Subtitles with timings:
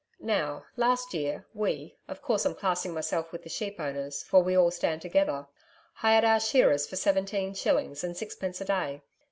[0.23, 4.57] Now, last year, we of course I'm classing myself with the sheep owners, for we
[4.57, 5.45] all stand together
[5.93, 9.01] hired our shearers for seventeen shillings and sixpence a day.